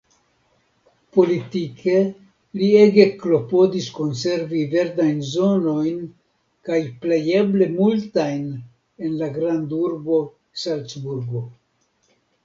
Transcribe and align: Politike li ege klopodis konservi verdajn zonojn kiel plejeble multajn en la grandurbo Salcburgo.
Politike 1.17 1.97
li 2.61 2.69
ege 2.83 3.05
klopodis 3.25 3.89
konservi 3.97 4.63
verdajn 4.71 5.21
zonojn 5.33 6.01
kiel 6.71 6.89
plejeble 7.05 7.69
multajn 7.77 8.49
en 9.09 9.17
la 9.23 9.31
grandurbo 9.39 10.21
Salcburgo. 10.65 11.45